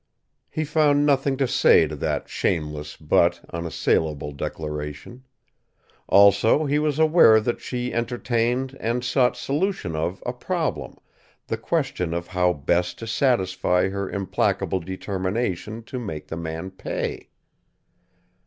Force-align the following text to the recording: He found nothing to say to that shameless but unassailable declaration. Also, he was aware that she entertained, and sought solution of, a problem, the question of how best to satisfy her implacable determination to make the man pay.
He 0.49 0.63
found 0.65 1.05
nothing 1.05 1.37
to 1.37 1.47
say 1.47 1.85
to 1.85 1.95
that 1.97 2.27
shameless 2.27 2.97
but 2.97 3.39
unassailable 3.53 4.31
declaration. 4.31 5.25
Also, 6.07 6.65
he 6.65 6.79
was 6.79 6.97
aware 6.97 7.39
that 7.39 7.61
she 7.61 7.93
entertained, 7.93 8.75
and 8.79 9.03
sought 9.03 9.37
solution 9.37 9.95
of, 9.95 10.23
a 10.25 10.33
problem, 10.33 10.97
the 11.45 11.57
question 11.59 12.15
of 12.15 12.25
how 12.25 12.51
best 12.51 12.97
to 12.97 13.05
satisfy 13.05 13.89
her 13.89 14.09
implacable 14.09 14.79
determination 14.79 15.83
to 15.83 15.99
make 15.99 16.29
the 16.29 16.35
man 16.35 16.71
pay. 16.71 17.29